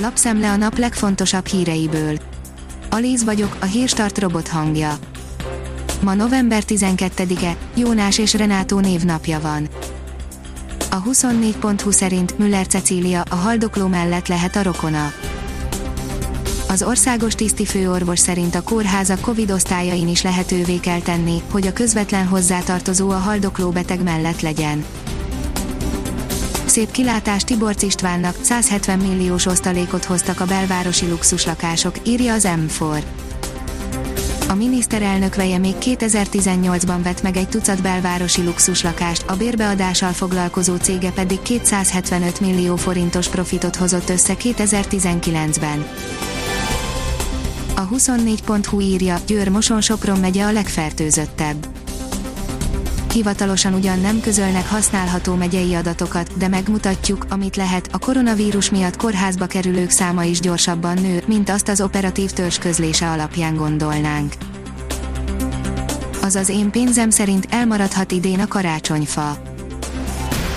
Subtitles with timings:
[0.00, 2.18] Lapszemle a nap legfontosabb híreiből.
[2.90, 4.98] Alíz vagyok, a hírstart robot hangja.
[6.00, 9.68] Ma november 12-e, Jónás és Renátó névnapja van.
[10.90, 15.12] A 24.20 szerint Müller Cecília a haldokló mellett lehet a rokona.
[16.68, 22.26] Az országos tisztifőorvos szerint a kórházak Covid osztályain is lehetővé kell tenni, hogy a közvetlen
[22.26, 24.84] hozzátartozó a haldokló beteg mellett legyen.
[26.78, 33.02] Szép kilátás Tiborc Istvánnak, 170 milliós osztalékot hoztak a belvárosi luxuslakások, írja az M4.
[34.48, 41.10] A miniszterelnök veje még 2018-ban vett meg egy tucat belvárosi luxuslakást, a bérbeadással foglalkozó cége
[41.10, 45.86] pedig 275 millió forintos profitot hozott össze 2019-ben.
[47.76, 51.66] A 24.hu írja, Győr Moson Sopron megye a legfertőzöttebb.
[53.12, 59.46] Hivatalosan ugyan nem közölnek használható megyei adatokat, de megmutatjuk, amit lehet, a koronavírus miatt kórházba
[59.46, 64.32] kerülők száma is gyorsabban nő, mint azt az operatív törzs közlése alapján gondolnánk.
[66.22, 69.47] Azaz én pénzem szerint elmaradhat idén a karácsonyfa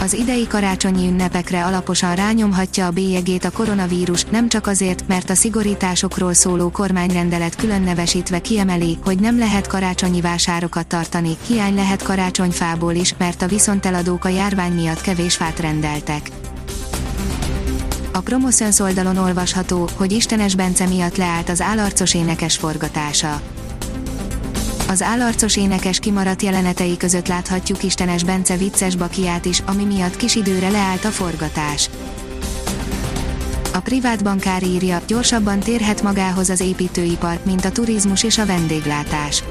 [0.00, 5.34] az idei karácsonyi ünnepekre alaposan rányomhatja a bélyegét a koronavírus, nem csak azért, mert a
[5.34, 12.94] szigorításokról szóló kormányrendelet külön nevesítve kiemeli, hogy nem lehet karácsonyi vásárokat tartani, hiány lehet karácsonyfából
[12.94, 16.30] is, mert a viszonteladók a járvány miatt kevés fát rendeltek.
[18.12, 23.40] A Promoszöns oldalon olvasható, hogy Istenes Bence miatt leállt az állarcos énekes forgatása
[24.88, 30.34] az állarcos énekes kimaradt jelenetei között láthatjuk Istenes Bence vicces bakiát is, ami miatt kis
[30.34, 31.90] időre leállt a forgatás.
[33.74, 39.42] A privát bankár írja, gyorsabban térhet magához az építőipar, mint a turizmus és a vendéglátás.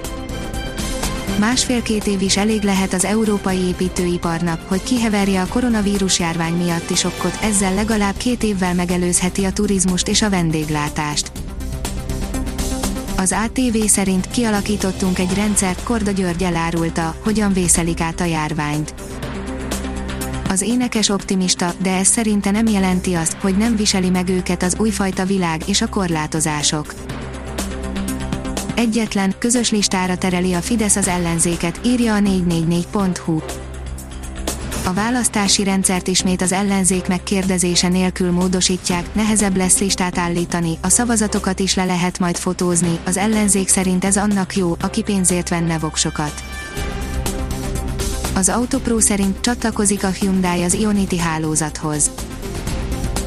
[1.40, 7.38] Másfél-két év is elég lehet az európai építőiparnak, hogy kiheverje a koronavírus járvány miatti sokkot,
[7.42, 11.32] ezzel legalább két évvel megelőzheti a turizmust és a vendéglátást.
[13.20, 18.94] Az ATV szerint kialakítottunk egy rendszert, Korda György elárulta, hogyan vészelik át a járványt.
[20.50, 24.76] Az énekes optimista, de ez szerinte nem jelenti azt, hogy nem viseli meg őket az
[24.80, 26.94] újfajta világ és a korlátozások.
[28.76, 33.40] Egyetlen, közös listára tereli a Fidesz az ellenzéket, írja a 444.hu
[34.88, 41.60] a választási rendszert ismét az ellenzék megkérdezése nélkül módosítják, nehezebb lesz listát állítani, a szavazatokat
[41.60, 46.44] is le lehet majd fotózni, az ellenzék szerint ez annak jó, aki pénzért venne voksokat.
[48.36, 52.12] Az Autopro szerint csatlakozik a Hyundai az Ionity hálózathoz.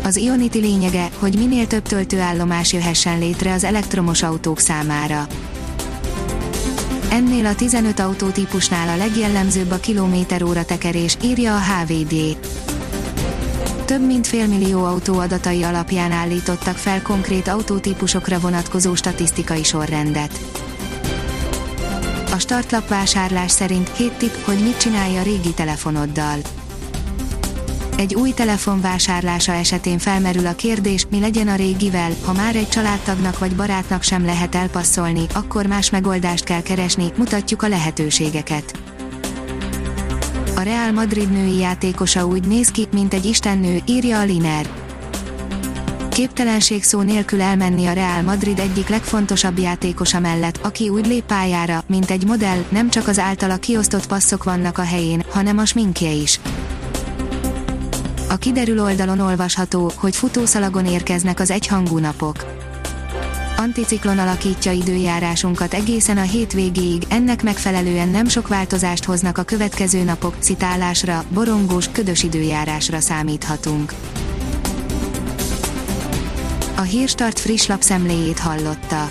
[0.04, 5.26] Az Ionity lényege, hogy minél több töltőállomás jöhessen létre az elektromos autók számára.
[7.10, 12.36] Ennél a 15 autótípusnál a legjellemzőbb a kilométeróra tekerés, írja a HVD.
[13.84, 20.40] Több mint félmillió autó adatai alapján állítottak fel konkrét autótípusokra vonatkozó statisztikai sorrendet.
[22.32, 26.38] A startlap vásárlás szerint 7 tipp, hogy mit csinálja a régi telefonoddal.
[28.00, 32.68] Egy új telefon vásárlása esetén felmerül a kérdés, mi legyen a régivel, ha már egy
[32.68, 38.78] családtagnak vagy barátnak sem lehet elpasszolni, akkor más megoldást kell keresni, mutatjuk a lehetőségeket.
[40.56, 44.70] A Real Madrid női játékosa úgy néz ki, mint egy istennő, írja a Liner.
[46.08, 51.82] Képtelenség szó nélkül elmenni a Real Madrid egyik legfontosabb játékosa mellett, aki úgy lép pályára,
[51.86, 56.10] mint egy modell, nem csak az általa kiosztott passzok vannak a helyén, hanem a sminkje
[56.10, 56.40] is.
[58.30, 62.44] A kiderül oldalon olvasható, hogy futószalagon érkeznek az egyhangú napok.
[63.56, 70.34] Anticiklon alakítja időjárásunkat egészen a hétvégéig, ennek megfelelően nem sok változást hoznak a következő napok,
[70.38, 73.92] citálásra, borongós, ködös időjárásra számíthatunk.
[76.76, 79.10] A Hírstart friss lapszemléjét hallotta.